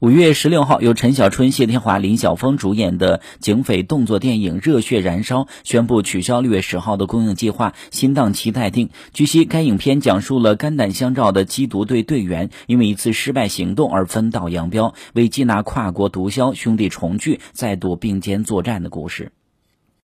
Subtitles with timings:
[0.00, 7.74] 五月十六号，由陈小春、谢天华、林晓峰主演的警匪动作电影《热血燃烧》宣布取消六月十号的公映计划。
[7.90, 8.90] 新档期待定。
[9.12, 19.32] 据悉，该影片讲述了肝胆相照的缉毒队队员因为一次失败行动而分道扬镳，为缉拿跨国毒枭兄弟重聚，再度并肩作战的故事。